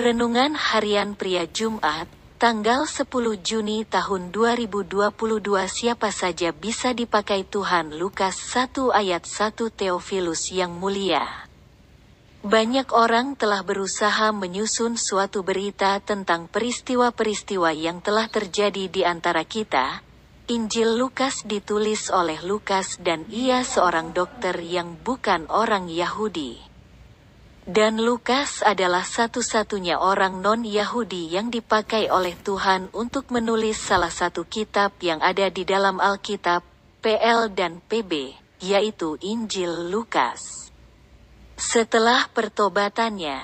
Renungan 0.00 0.56
Harian 0.56 1.12
Pria 1.12 1.44
Jumat, 1.44 2.08
tanggal 2.40 2.88
10 2.88 3.04
Juni 3.44 3.84
tahun 3.84 4.32
2022 4.32 4.88
Siapa 5.68 6.08
saja 6.08 6.56
bisa 6.56 6.96
dipakai 6.96 7.44
Tuhan 7.44 8.00
Lukas 8.00 8.32
1 8.32 8.96
ayat 8.96 9.28
1 9.28 9.60
Teofilus 9.60 10.56
yang 10.56 10.72
mulia. 10.72 11.28
Banyak 12.40 12.96
orang 12.96 13.36
telah 13.36 13.60
berusaha 13.60 14.32
menyusun 14.32 14.96
suatu 14.96 15.44
berita 15.44 16.00
tentang 16.00 16.48
peristiwa-peristiwa 16.48 17.68
yang 17.76 18.00
telah 18.00 18.24
terjadi 18.32 18.88
di 18.88 19.04
antara 19.04 19.44
kita. 19.44 20.00
Injil 20.48 20.96
Lukas 20.96 21.44
ditulis 21.44 22.08
oleh 22.08 22.40
Lukas 22.40 22.96
dan 23.04 23.28
ia 23.28 23.60
seorang 23.68 24.16
dokter 24.16 24.64
yang 24.64 24.96
bukan 25.04 25.44
orang 25.52 25.92
Yahudi. 25.92 26.69
Dan 27.70 28.02
Lukas 28.02 28.66
adalah 28.66 29.06
satu-satunya 29.06 30.02
orang 30.02 30.42
non-Yahudi 30.42 31.30
yang 31.30 31.54
dipakai 31.54 32.10
oleh 32.10 32.34
Tuhan 32.34 32.90
untuk 32.90 33.30
menulis 33.30 33.78
salah 33.78 34.10
satu 34.10 34.42
kitab 34.42 34.98
yang 34.98 35.22
ada 35.22 35.46
di 35.54 35.62
dalam 35.62 36.02
Alkitab, 36.02 36.66
PL 36.98 37.46
dan 37.54 37.78
PB, 37.86 38.34
yaitu 38.58 39.14
Injil 39.22 39.86
Lukas. 39.86 40.74
Setelah 41.54 42.26
pertobatannya, 42.34 43.38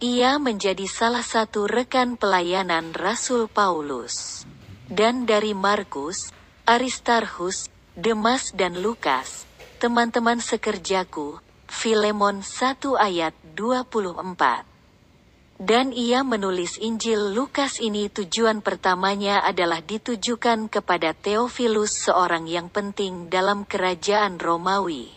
ia 0.00 0.40
menjadi 0.40 0.88
salah 0.88 1.20
satu 1.20 1.68
rekan 1.68 2.16
pelayanan 2.16 2.96
Rasul 2.96 3.44
Paulus. 3.44 4.48
Dan 4.88 5.28
dari 5.28 5.52
Markus, 5.52 6.32
Aristarchus, 6.64 7.68
Demas 7.92 8.56
dan 8.56 8.80
Lukas, 8.80 9.44
teman-teman 9.76 10.40
sekerjaku, 10.40 11.44
Filemon 11.76 12.40
1 12.40 12.96
ayat 12.96 13.36
24. 13.52 15.60
Dan 15.60 15.92
ia 15.92 16.24
menulis 16.24 16.80
Injil 16.80 17.36
Lukas 17.36 17.84
ini 17.84 18.08
tujuan 18.08 18.64
pertamanya 18.64 19.44
adalah 19.44 19.84
ditujukan 19.84 20.72
kepada 20.72 21.12
Theophilus 21.12 22.08
seorang 22.08 22.48
yang 22.48 22.72
penting 22.72 23.28
dalam 23.28 23.68
kerajaan 23.68 24.40
Romawi. 24.40 25.12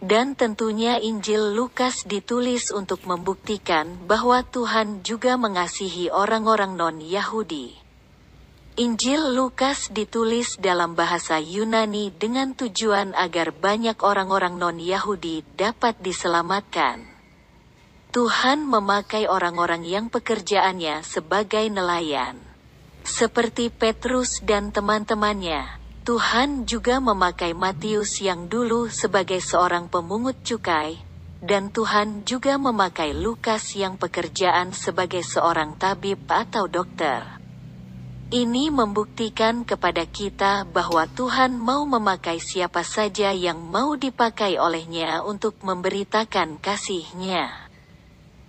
Dan 0.00 0.32
tentunya 0.32 0.96
Injil 0.96 1.52
Lukas 1.52 2.08
ditulis 2.08 2.72
untuk 2.72 3.04
membuktikan 3.04 4.00
bahwa 4.08 4.40
Tuhan 4.40 5.04
juga 5.04 5.36
mengasihi 5.36 6.08
orang-orang 6.08 6.72
non-Yahudi. 6.72 7.89
Injil 8.80 9.36
Lukas 9.36 9.92
ditulis 9.92 10.56
dalam 10.56 10.96
bahasa 10.96 11.36
Yunani 11.36 12.16
dengan 12.16 12.56
tujuan 12.56 13.12
agar 13.12 13.52
banyak 13.52 14.00
orang-orang 14.00 14.56
non-Yahudi 14.56 15.44
dapat 15.52 16.00
diselamatkan. 16.00 17.04
Tuhan 18.08 18.64
memakai 18.64 19.28
orang-orang 19.28 19.84
yang 19.84 20.08
pekerjaannya 20.08 21.04
sebagai 21.04 21.68
nelayan. 21.68 22.40
Seperti 23.04 23.68
Petrus 23.68 24.40
dan 24.40 24.72
teman-temannya, 24.72 25.76
Tuhan 26.08 26.64
juga 26.64 27.04
memakai 27.04 27.52
Matius 27.52 28.24
yang 28.24 28.48
dulu 28.48 28.88
sebagai 28.88 29.44
seorang 29.44 29.92
pemungut 29.92 30.40
cukai, 30.40 30.96
dan 31.44 31.68
Tuhan 31.68 32.24
juga 32.24 32.56
memakai 32.56 33.12
Lukas 33.12 33.76
yang 33.76 34.00
pekerjaan 34.00 34.72
sebagai 34.72 35.20
seorang 35.20 35.76
tabib 35.76 36.24
atau 36.32 36.64
dokter. 36.64 37.39
Ini 38.30 38.70
membuktikan 38.70 39.66
kepada 39.66 40.06
kita 40.06 40.62
bahwa 40.62 41.10
Tuhan 41.10 41.58
mau 41.58 41.82
memakai 41.82 42.38
siapa 42.38 42.86
saja 42.86 43.34
yang 43.34 43.58
mau 43.58 43.98
dipakai 43.98 44.54
olehnya 44.54 45.26
untuk 45.26 45.58
memberitakan 45.66 46.62
kasih-Nya. 46.62 47.50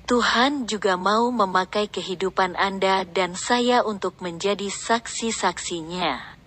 Tuhan 0.05 0.69
juga 0.69 1.01
mau 1.01 1.33
memakai 1.33 1.89
kehidupan 1.89 2.53
Anda 2.61 3.09
dan 3.09 3.33
saya 3.33 3.81
untuk 3.81 4.21
menjadi 4.21 4.69
saksi-saksinya. 4.69 6.37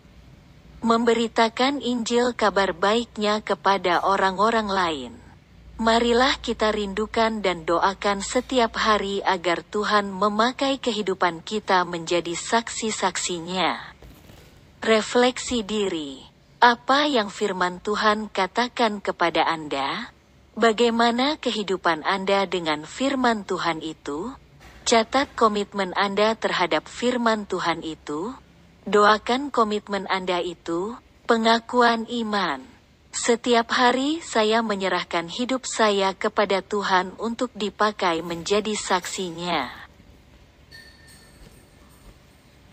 Memberitakan 0.87 1.83
Injil 1.83 2.39
kabar 2.39 2.71
baiknya 2.71 3.43
kepada 3.43 4.07
orang-orang 4.07 4.71
lain. 4.71 5.24
Marilah 5.85 6.41
kita 6.41 6.73
rindukan 6.73 7.45
dan 7.45 7.69
doakan 7.69 8.25
setiap 8.25 8.73
hari 8.81 9.21
agar 9.21 9.61
Tuhan 9.61 10.09
memakai 10.09 10.81
kehidupan 10.81 11.45
kita 11.45 11.85
menjadi 11.85 12.33
saksi-saksinya. 12.33 13.93
Refleksi 14.81 15.61
diri. 15.61 16.25
Apa 16.57 17.05
yang 17.05 17.29
firman 17.29 17.85
Tuhan 17.85 18.33
katakan 18.33 19.05
kepada 19.05 19.45
Anda? 19.45 20.09
Bagaimana 20.57 21.37
kehidupan 21.37 22.01
Anda 22.01 22.49
dengan 22.49 22.89
firman 22.89 23.45
Tuhan 23.45 23.85
itu? 23.85 24.33
Catat 24.89 25.37
komitmen 25.37 25.93
Anda 26.01 26.33
terhadap 26.33 26.89
firman 26.89 27.45
Tuhan 27.45 27.85
itu. 27.85 28.33
Doakan 28.89 29.53
komitmen 29.53 30.09
Anda 30.09 30.41
itu, 30.41 30.97
pengakuan 31.29 32.09
iman. 32.09 32.74
Setiap 33.15 33.71
hari 33.71 34.19
saya 34.27 34.59
menyerahkan 34.59 35.31
hidup 35.31 35.71
saya 35.71 36.19
kepada 36.19 36.67
Tuhan 36.67 37.15
untuk 37.23 37.55
dipakai 37.55 38.27
menjadi 38.27 38.75
saksinya. 38.75 39.84